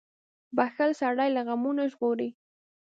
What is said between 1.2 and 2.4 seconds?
له غمونو ژغوري.